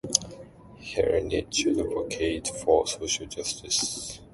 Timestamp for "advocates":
1.67-2.49